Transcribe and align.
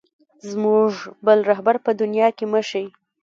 زموږ 0.51 0.91
بل 1.25 1.39
رهبر 1.49 1.75
په 1.85 1.91
دنیا 2.01 2.27
کې 2.37 2.45
مه 2.53 2.61
شې. 2.69 2.83